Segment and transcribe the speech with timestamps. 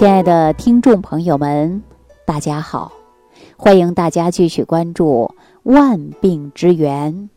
[0.00, 1.82] 亲爱的听众朋友们，
[2.24, 2.90] 大家好！
[3.58, 5.30] 欢迎大家继续关注
[5.62, 7.28] 《万病之源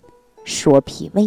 [0.46, 1.24] 说脾胃》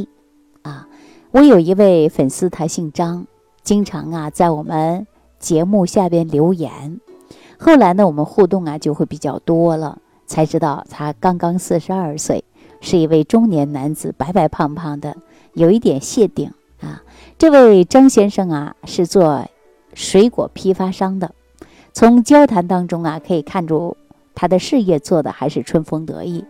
[0.63, 0.89] 啊。
[1.33, 3.27] 我有一位粉丝，他姓张，
[3.63, 5.07] 经常啊在我们
[5.39, 7.03] 节目下边留言。
[7.59, 12.45] 后来呢，我们互动啊就会比较多了，才知道他刚刚四十二岁，
[12.81, 15.15] 是一位中年男子，白白胖胖的，
[15.53, 16.51] 有一点谢顶
[16.81, 17.03] 啊。
[17.37, 19.47] 这位张先生啊是做。
[19.97, 21.35] 水果批发商的，
[21.95, 23.97] 从交谈当中啊，可以看出
[24.35, 26.45] 他的事业做的还是春风得意。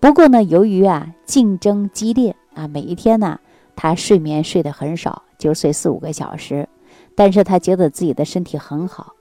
[0.00, 3.38] 不过呢，由于啊竞争激烈啊，每一天呢
[3.76, 6.68] 他睡眠睡得很少，就睡四五个小时。
[7.14, 9.14] 但是他觉得自己的身体很好，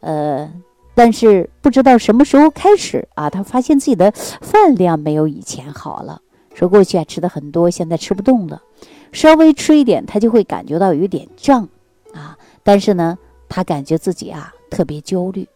[0.00, 0.48] 呃，
[0.94, 6.22] 但是不知道什么时候开始啊，他发现自己的饭量没有以前好了。
[6.54, 8.62] 说过去啊吃的很多，现在吃不动了，
[9.10, 11.68] 稍微吃一点他就会感觉到有点胀。
[12.66, 13.16] 但是呢，
[13.48, 15.48] 他感觉自己啊特别焦虑，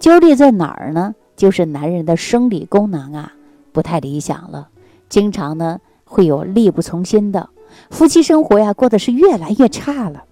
[0.00, 1.14] 焦虑在哪儿呢？
[1.36, 3.34] 就是男人的生理功能啊
[3.70, 4.70] 不太理想了，
[5.10, 7.50] 经常呢会有力不从心的，
[7.90, 10.24] 夫妻生活呀过得是越来越差了，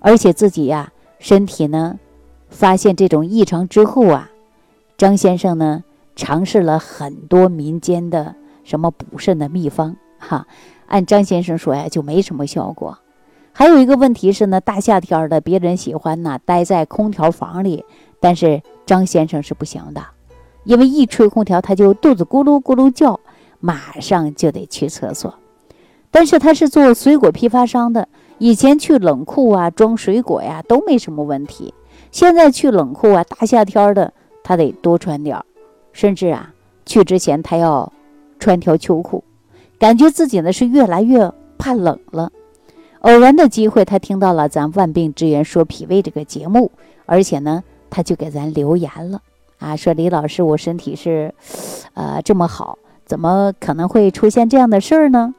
[0.00, 1.98] 而且自己呀身体呢
[2.48, 4.30] 发现这种异常之后啊，
[4.96, 5.84] 张先生呢
[6.16, 10.46] 尝试了很多民间的什么补肾的秘方，哈，
[10.86, 12.98] 按张先生说呀就没什么效果。
[13.54, 17.84] 还有一个问题是呢，大夏天的，别人喜欢呢待在空调房里，
[18.18, 20.02] 但是张先生是不行的，
[20.64, 23.20] 因为一吹空调他就肚子咕噜咕噜叫，
[23.60, 25.34] 马上就得去厕所。
[26.10, 28.08] 但是他是做水果批发商的，
[28.38, 31.72] 以前去冷库啊装水果呀都没什么问题，
[32.10, 35.44] 现在去冷库啊，大夏天的他得多穿点儿，
[35.92, 36.52] 甚至啊
[36.84, 37.92] 去之前他要
[38.38, 39.22] 穿条秋裤，
[39.78, 42.32] 感觉自己呢是越来越怕冷了。
[43.02, 46.70] 偶然的机会，他听到了咱万病之源说脾胃这个节目，
[47.04, 49.20] 而且呢，他就给咱留言了
[49.58, 51.34] 啊，说李老师，我身体是，
[51.94, 55.34] 呃，这么好，怎么可能会出现这样的事儿呢？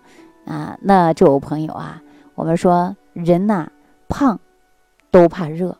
[0.45, 2.01] 啊，那这位朋友啊，
[2.35, 3.69] 我们说人呐，
[4.09, 4.37] 胖
[5.09, 5.77] 都怕热，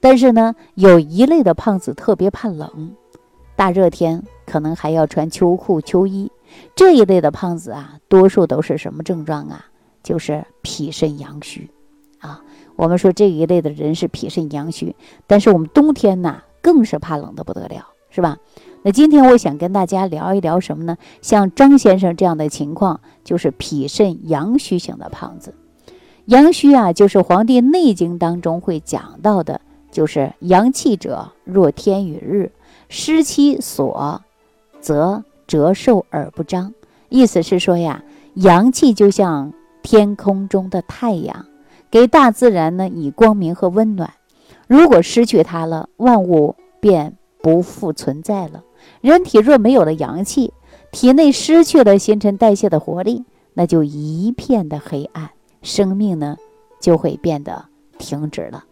[0.00, 2.92] 但是呢，有一类的胖子特别怕冷，
[3.54, 6.32] 大热天可能还要穿秋裤秋衣，
[6.74, 9.66] 这一类的胖子啊，多数都是什么症状啊？
[10.06, 11.68] 就是脾肾阳虚，
[12.20, 12.40] 啊，
[12.76, 14.94] 我们说这一类的人是脾肾阳虚，
[15.26, 18.38] 但是我们冬天呢更是怕冷的不得了，是吧？
[18.84, 20.96] 那今天我想跟大家聊一聊什么呢？
[21.22, 25.54] 像张先生这样的情况，就是脾肾阳虚型的胖子。
[26.26, 32.52] 阳虚啊，就是《黄帝内经》当中会讲到的，就是阳气者若天与日，
[32.88, 34.22] 失其所，
[34.80, 36.72] 则折寿而不张。
[37.08, 39.52] 意思是说呀，阳气就像。
[39.86, 41.46] 天空中的太阳，
[41.92, 44.12] 给大自然呢以光明和温暖。
[44.66, 48.64] 如果失去它了，万物便不复存在了。
[49.00, 50.52] 人体若没有了阳气，
[50.90, 53.22] 体内失去了新陈代谢的活力，
[53.54, 55.30] 那就一片的黑暗，
[55.62, 56.36] 生命呢
[56.80, 57.66] 就会变得
[57.96, 58.64] 停止了。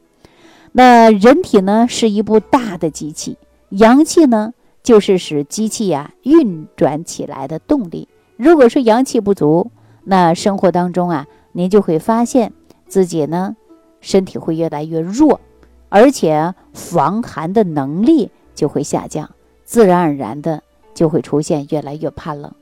[0.72, 3.38] 那人体呢是一部大的机器，
[3.68, 4.52] 阳气呢
[4.82, 8.08] 就是使机器呀运转起来的动力。
[8.36, 9.70] 如果说阳气不足，
[10.04, 12.52] 那生活当中啊，您就会发现
[12.86, 13.56] 自己呢，
[14.00, 15.40] 身体会越来越弱，
[15.88, 19.30] 而且防寒的能力就会下降，
[19.64, 20.62] 自然而然的
[20.92, 22.52] 就会出现越来越怕冷。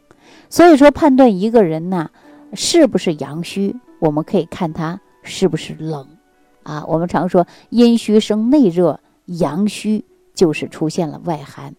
[0.48, 2.10] 所以说，判断一个人呢
[2.54, 6.06] 是不是阳虚，我们可以看他是不是冷
[6.62, 6.84] 啊。
[6.86, 10.04] 我们常说阴虚生内热，阳虚
[10.34, 11.74] 就是出现了外寒。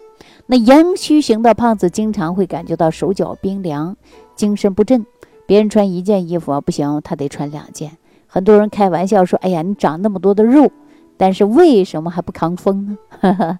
[0.45, 3.95] 那阳虚型的胖子经常会感觉到手脚冰凉，
[4.35, 5.05] 精神不振。
[5.45, 7.97] 别人穿一件衣服啊不行，他得穿两件。
[8.27, 10.71] 很多人开玩笑说：“哎呀，你长那么多的肉，
[11.17, 12.97] 但是为什么还不抗风呢？”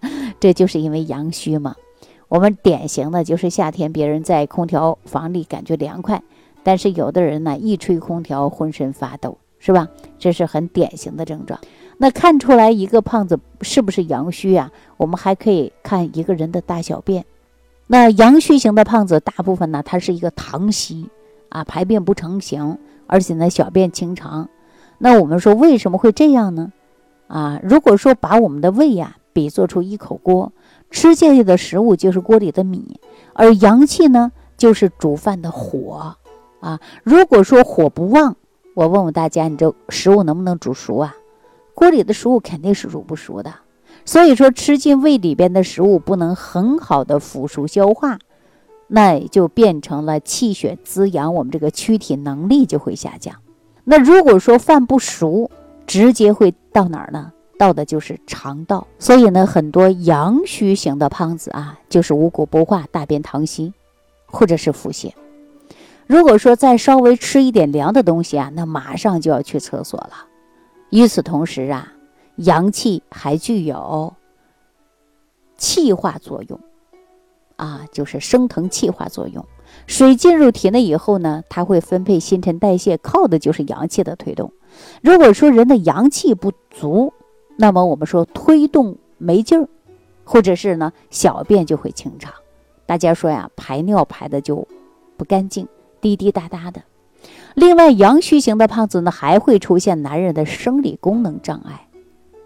[0.39, 1.75] 这就是因为阳虚嘛。
[2.27, 6.23] 我们典型的就是夏天，别人在空调房里感觉凉快，
[6.63, 9.88] 但是有的人呢一吹空调浑身发抖，是吧？
[10.17, 11.59] 这是很典型的症状。
[11.97, 14.71] 那看出来一个胖子是不是阳虚啊？
[14.97, 17.24] 我们还可以看一个人的大小便。
[17.86, 21.07] 那阳虚型的胖子大部分呢，他是一个溏稀。
[21.53, 24.50] 啊，排便不成形，而且呢，小便清长。
[24.97, 26.73] 那我们说为什么会这样呢？
[27.27, 30.51] 啊，如果说把我们的胃呀比作出一口锅，
[30.89, 33.00] 吃进去的食物就是锅里的米，
[33.33, 36.15] 而阳气呢就是煮饭的火。
[36.59, 38.35] 啊，如果说火不旺，
[38.73, 41.15] 我问问大家，你这食物能不能煮熟啊？
[41.75, 43.53] 锅里的食物肯定是煮不熟的。
[44.05, 48.17] 所以说，吃进胃里边的食物不能很好的腐熟消化。
[48.88, 53.35] 那也就变成了气血滋养，我们这个躯体能力就会下降。
[53.83, 55.50] 那如果说饭不熟，
[55.85, 57.31] 直接会到哪儿呢？
[57.57, 58.88] 到的就是肠道。
[59.00, 63.74] 所以呢，很多阳虚型的胖子啊，就是五谷不化、大便溏稀，
[64.25, 65.12] 或者是腹泻。
[66.07, 70.27] 如果说再稍微吃一点凉的东西啊，那马上就要去厕所了。
[70.89, 71.94] 与此同时啊，
[72.36, 74.13] 阳气还具有
[75.57, 76.59] 气化作用，
[77.63, 79.45] 啊，就是升腾气化作用。
[79.88, 84.51] 水进入体内以后呢，它会分配新陈代谢，靠的就是阳气的推动。
[85.01, 87.13] 如果说人的阳气不足，
[87.57, 89.69] 那么我们说推动没劲儿，
[90.25, 92.33] 或者是呢小便就会清长。
[92.86, 94.68] 大家说呀，排尿排的就
[95.15, 95.65] 不干净。
[96.01, 96.83] 滴滴答答的。
[97.56, 101.88] 另外，阳虚型的胖子呢，还会出现男人的生理功能障碍，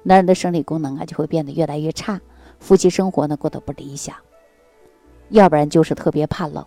[0.04, 2.22] 男人的生理功能啊就会变得越来越差，
[2.60, 4.16] 夫妻生活呢过得不理想，
[5.30, 6.66] 要不然就是特别怕冷，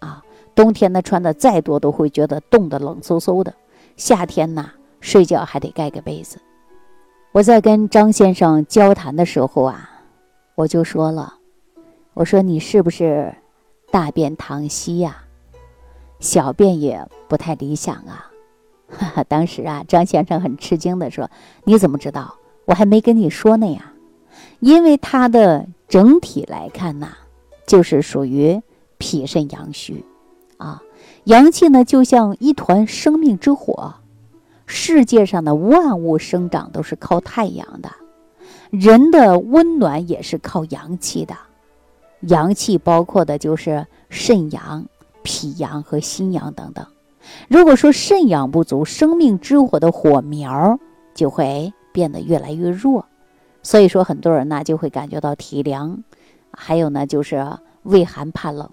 [0.00, 0.22] 啊，
[0.54, 3.54] 冬天呢穿的再多都会觉得冻得冷飕飕的，
[3.96, 4.70] 夏天呢
[5.00, 6.38] 睡觉还得盖个被子。
[7.32, 9.90] 我在跟张先生交谈的时候啊，
[10.54, 11.34] 我就说了，
[12.14, 13.34] 我说你是不是
[13.90, 15.22] 大便溏稀呀？
[16.18, 18.30] 小便也不太理想啊，
[18.88, 19.24] 哈哈！
[19.24, 21.30] 当时啊，张先生很吃惊的说
[21.64, 22.36] ：“你怎么知道？
[22.64, 23.92] 我还没跟你说呢呀。”
[24.60, 27.08] 因为他的整体来看呐，
[27.66, 28.62] 就是属于
[28.98, 30.04] 脾肾阳虚，
[30.56, 30.82] 啊，
[31.24, 33.94] 阳气呢就像一团生命之火。
[34.66, 37.90] 世界上的万物生长都是靠太阳的，
[38.70, 41.36] 人的温暖也是靠阳气的。
[42.20, 44.86] 阳气包括的就是肾阳。
[45.28, 46.86] 脾阳和心阳等等，
[47.48, 50.78] 如果说肾阳不足，生命之火的火苗
[51.16, 53.04] 就会变得越来越弱，
[53.60, 56.04] 所以说很多人呢就会感觉到体凉，
[56.56, 57.46] 还有呢就是
[57.84, 58.68] 畏寒怕冷。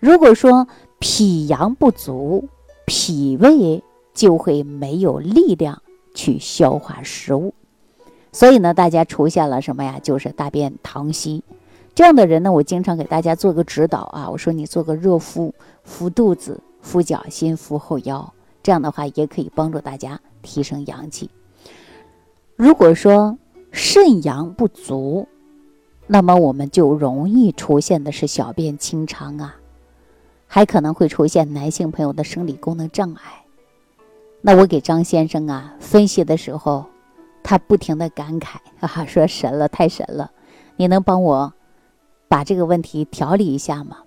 [0.00, 0.66] 如果说
[0.98, 2.48] 脾阳不足，
[2.86, 5.80] 脾胃就会没有力量
[6.14, 7.54] 去消化食物，
[8.32, 10.00] 所以呢大家出现了什么呀？
[10.02, 11.44] 就是大便溏稀。
[11.94, 15.52] 这样的人呢，我经常给大家做个指导啊，我说你做个热敷，
[15.84, 18.32] 敷肚子、敷脚心、敷后腰，
[18.62, 21.28] 这样的话也可以帮助大家提升阳气。
[22.56, 23.36] 如果说
[23.70, 25.28] 肾阳不足，
[26.12, 29.54] 那么我们就容易出现的是小便清长啊，
[30.48, 33.44] 还可能会出现男性朋友的生理功能障碍。
[34.40, 36.86] 那我给张先生啊分析的时候，
[37.44, 40.32] 他不停的感慨 啊，说神了，太神了，
[40.74, 41.52] 你能帮我？
[42.26, 43.98] 把这个问题调理一下吗。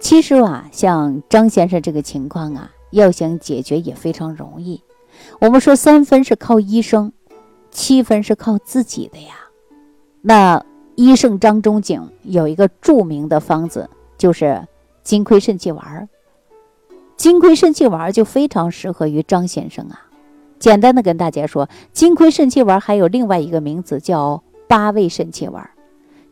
[0.00, 4.82] 其实啊，像张先生这个情况啊，要想解决也非常容易。
[5.42, 7.12] 我们说三分是靠医生，
[7.70, 9.34] 七分是靠自己的呀。
[10.22, 10.64] 那
[10.96, 13.88] 医圣张仲景有一个著名的方子，
[14.18, 14.66] 就是
[15.04, 16.08] 金匮肾气丸。
[17.16, 20.06] 金匮肾气丸就非常适合于张先生啊。
[20.58, 25.70] 简单的跟大家说，金匮肾气丸还有另外一个名字叫八味肾气丸。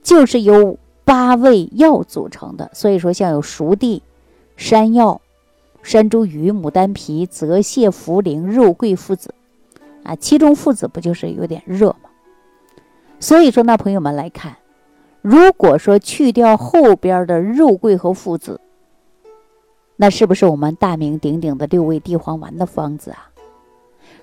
[0.02, 4.02] 就是由八味药组成的，所以说像有熟地、
[4.56, 5.20] 山药、
[5.82, 9.34] 山茱萸、牡丹皮、泽泻、茯苓、肉桂、附子，
[10.02, 11.96] 啊，其中附子不就是有点热？
[13.25, 14.59] 所以说，呢朋友们来看，
[15.23, 18.61] 如果说去掉后边的肉桂和附子，
[19.97, 23.31] 那是不是我们大名鼎鼎的六味地黄丸的方子啊？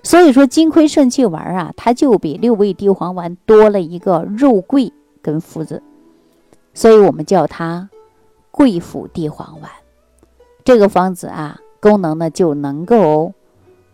[0.04, 4.92] 所以说，金匮肾气丸啊，它就比六味地黄丸多了一个肉桂。
[5.20, 5.82] 跟附子，
[6.72, 7.90] 所以我们叫它
[8.52, 9.70] 桂附地黄丸。
[10.64, 13.32] 这个方子啊，功能呢就能够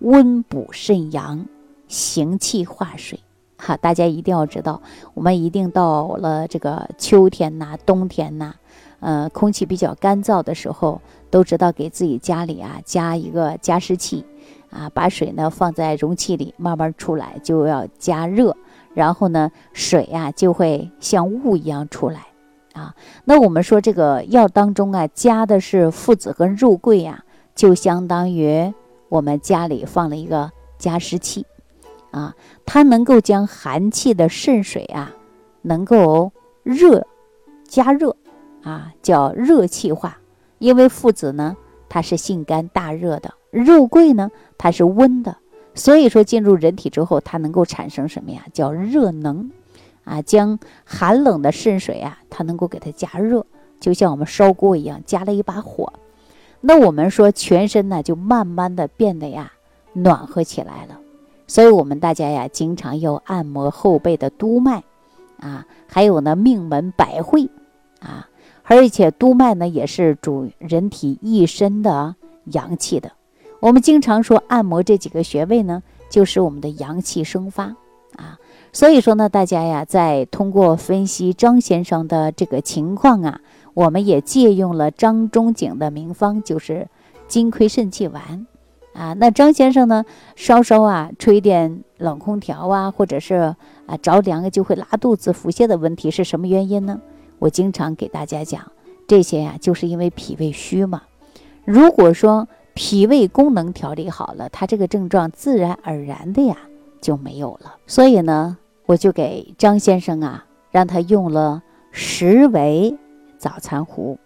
[0.01, 1.47] 温补肾阳、
[1.87, 3.21] 行气化水。
[3.59, 4.81] 哈，大家一定要知道，
[5.13, 8.55] 我们一定到了这个秋天呐、冬天呐，
[9.01, 14.25] 呃，空气比较干燥的时候，都知道给自己家里啊加一个加湿器
[14.71, 18.57] 啊，把水呢放在容器里慢慢出来，就要加热。
[18.95, 22.27] 然后呢，水呀就会像雾一样出来，
[22.73, 27.25] 啊，那我们说这个药当中啊加的是附子和肉桂呀，
[27.55, 28.73] 就相当于
[29.09, 31.47] 我们家里放了一个加湿器，
[32.11, 32.35] 啊，
[32.65, 35.13] 它能够将寒气的肾水啊，
[35.63, 37.07] 能够热
[37.67, 38.17] 加热，
[38.63, 40.19] 啊，叫热气化。
[40.59, 41.57] 因为附子呢，
[41.89, 45.37] 它是性肝大热的，肉桂呢，它是温的。
[45.75, 48.45] 所以说，进入人体之后，它能够产生什么呀？
[48.53, 49.51] 叫热能，
[50.03, 53.47] 啊，将寒冷的肾水啊，它能够给它加热，
[53.79, 55.93] 就像我们烧锅一样，加了一把火。
[56.61, 59.53] 那我们说，全身呢就慢慢的变得呀
[59.93, 60.99] 暖和起来了。
[61.49, 64.85] 所以我们大家呀，经常要按摩后背的督脉，
[65.41, 67.49] 啊，还有呢命门百会，
[68.01, 68.29] 啊，
[68.63, 72.15] 而且督脉呢也是主人体一身的
[72.45, 73.13] 阳气的。
[73.61, 77.75] 我们经常说按摩这几个穴位呢，就使我们的阳气生发
[78.15, 78.39] 啊，
[78.73, 83.41] 所以说呢，大家呀，在通过分析张先生的这个情况啊，
[83.73, 86.89] 我们也借用了张仲景的名方，就是
[87.27, 88.47] 金匮肾气丸
[88.99, 89.15] 啊。
[89.15, 93.55] 那张先生呢，稍稍啊吹点冷空调啊，或者是
[93.87, 97.01] 啊着凉了就会拉肚子、腹泻的问题是什么原因呢？
[97.39, 98.73] 我经常给大家讲，
[99.07, 101.03] 这些呀，就是因为脾胃虚嘛。
[101.65, 106.57] 如果说脾胃功能调理好了，他这个症状自然而然的呀。
[107.01, 111.63] 就没有了，所以呢，我就给张先生啊，让他用了
[111.93, 112.99] 十味
[113.39, 114.19] 早餐壶。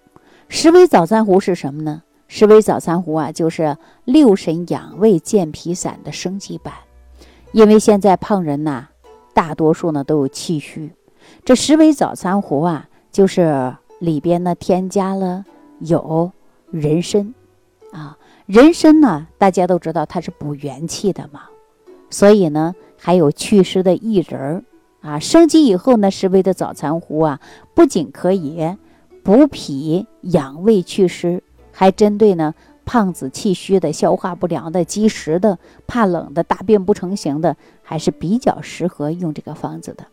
[0.48, 2.02] 十味早餐壶是什么呢？
[2.34, 6.72] 十味早餐糊啊，就是六神养胃健脾散的升级版。
[7.52, 8.86] 因为现在胖人呐，
[9.34, 10.90] 大多数呢都有气虚，
[11.44, 15.44] 这十味早餐糊啊，就是里边呢添加了
[15.80, 16.32] 有
[16.70, 17.34] 人参
[17.92, 21.42] 啊，人参呢，大家都知道它是补元气的嘛。
[22.08, 24.64] 所以呢，还有祛湿的薏仁儿
[25.02, 27.38] 啊，升级以后呢，十味的早餐糊啊，
[27.74, 28.74] 不仅可以
[29.22, 31.42] 补脾养胃祛湿，
[31.82, 35.58] 还针对呢胖子气虚的、消化不良的、积食的、
[35.88, 40.06] 怕冷的、大便不成形的，还是比较适合用这个方子的。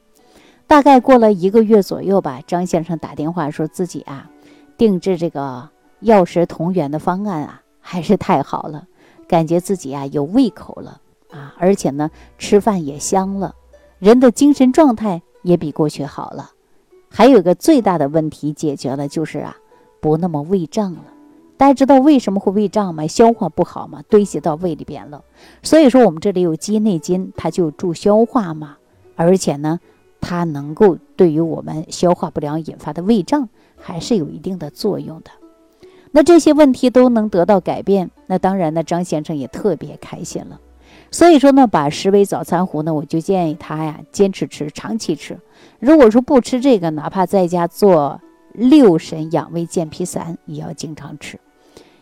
[0.66, 4.32] 大概过了一个月左右吧，张先生打电话说自己啊，
[4.80, 8.88] 定制这个药食同源的方案啊，还是太好了，
[9.28, 11.02] 感觉自己啊有胃口了。
[11.30, 12.10] 啊，而且呢，
[12.40, 13.54] 吃饭也香了，
[14.00, 16.50] 人的精神状态也比过去好了。
[17.12, 19.56] 还有一个最大的问题解决了，就是啊，
[20.02, 21.04] 不那么胃胀了。
[21.60, 23.06] 大家知道为什么会胃胀吗？
[23.06, 25.26] 消化不好嘛，堆积到胃里边了。
[25.62, 28.78] 所以说，我们这里有鸡内金，它就助消化嘛，
[29.18, 29.82] 而且呢，
[30.22, 35.32] 它能够对于我们消化不良引发的胃胀还是有一定的作用的。
[36.12, 40.62] 那这些问题都能得到改变，那当然呢，张先生也特别开心了。
[41.12, 45.38] 所以说呢，把十味早餐壶呢，我就建议他呀，坚持吃，长期吃。
[45.80, 48.22] 如果说不吃这个，哪怕在家做
[48.54, 51.38] 六神养胃健脾散，也要经常吃。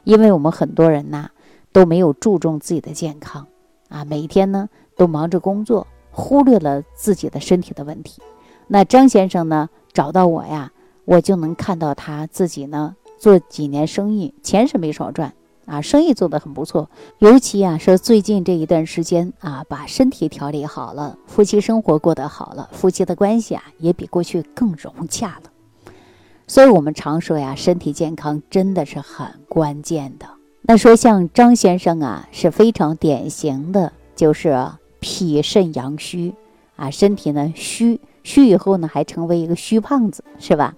[0.08, 1.32] 因为我们很多人呐，
[1.74, 3.46] 都没有注重自己的健康
[3.90, 8.22] 啊，每一天呢都忙着工作，忽略了自己的身体的问题。
[8.68, 10.72] 那张先生呢，找到我呀，
[11.04, 15.34] 我就能看到他自己呢，做几年生意，钱是没少赚。
[15.66, 25.52] 啊，生意做得很不错，尤其啊，是最近这一段时间啊，把身体调理好了，夫妻生活过得好了，夫妻的关系啊，也比过去更融洽了。
[26.48, 30.25] 所以，我们常说呀，身体健康真的是很关键的。
[30.62, 34.58] 那说像张先生啊，是非常典型的，就是
[35.00, 36.34] 脾肾阳虚
[36.77, 40.74] 啊，身体呢虚虚以后呢，还成为一个虚胖子，是吧？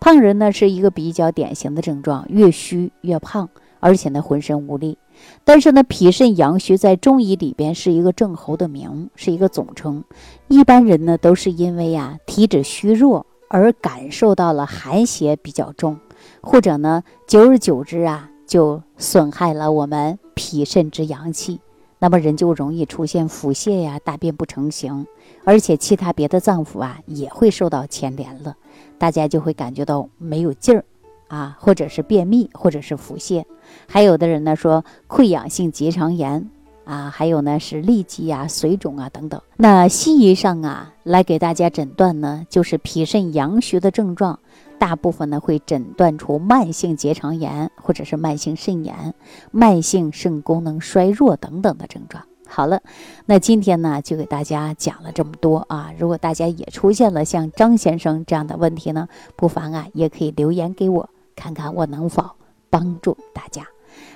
[0.00, 3.48] 胖人呢是一个比较典型的症状，越虚越胖。
[3.80, 4.96] 而且呢，浑身无力。
[5.44, 10.02] 但是呢，脾肾阳虚在中医里边是一个症候的名，是一个总称。
[10.48, 15.96] 一般人呢，都是因为呀体质虚弱而感受到了寒邪比较重，
[16.40, 21.60] 或者呢，久而久之啊，就损害了我们脾肾之阳气，
[22.00, 25.06] 那么人就容易出现腹泻呀、大便不成形，
[25.44, 28.56] 而且其他别的脏腑啊也会受到牵连了，
[28.98, 30.84] 大家就会感觉到没有劲儿。
[31.28, 33.44] 啊，或者是便秘，或者是腹泻，
[33.86, 36.50] 还有的人呢说溃疡性结肠炎
[36.84, 39.40] 啊，还有呢是痢疾啊、水肿啊等等。
[39.56, 44.38] 那西医上啊来给大家诊断呢，就是脾肾阳虚的症状，
[44.78, 49.14] 大部分呢会诊断出慢性结肠炎，或者是慢性肾炎、
[49.50, 52.24] 慢性肾功能衰弱等等的症状。
[52.46, 52.82] 好了，
[53.26, 55.92] 那今天呢就给大家讲了这么多啊。
[55.98, 61.08] 如果大家也出现了像张先生这样的问题呢，不妨啊也可以留言给我。
[61.34, 62.30] 看看我能否
[62.70, 63.66] 帮助大家。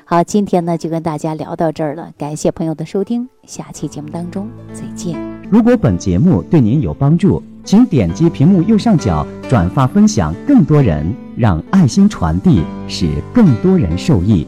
[0.04, 5.18] 好，今天呢就跟大家聊到这儿了，感谢朋友的收听，下期节目当中再见。
[5.50, 14.46] 如果本节目对您有帮助，请点击屏幕右上角转发分享，更多人让爱心传递，使更多人受益。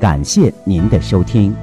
[0.00, 1.54] 感谢您的收听。